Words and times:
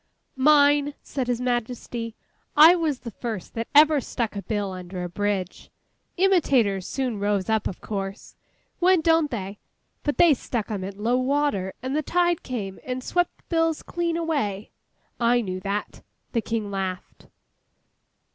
'Mine!' 0.35 0.95
said 1.03 1.27
His 1.27 1.39
Majesty. 1.39 2.15
'I 2.57 2.75
was 2.77 3.01
the 3.01 3.11
first 3.11 3.53
that 3.53 3.67
ever 3.75 4.01
stuck 4.01 4.35
a 4.35 4.41
bill 4.41 4.71
under 4.71 5.03
a 5.03 5.07
bridge! 5.09 5.69
Imitators 6.17 6.87
soon 6.87 7.19
rose 7.19 7.51
up, 7.51 7.67
of 7.67 7.81
course.—When 7.81 9.01
don't 9.01 9.29
they? 9.29 9.59
But 10.01 10.17
they 10.17 10.33
stuck 10.33 10.71
'em 10.71 10.83
at 10.83 10.97
low 10.97 11.19
water, 11.19 11.73
and 11.83 11.95
the 11.95 12.01
tide 12.01 12.41
came 12.41 12.79
and 12.83 13.03
swept 13.03 13.37
the 13.37 13.43
bills 13.47 13.83
clean 13.83 14.17
away. 14.17 14.71
I 15.19 15.39
knew 15.41 15.59
that!' 15.59 16.01
The 16.31 16.41
King 16.41 16.71
laughed. 16.71 17.27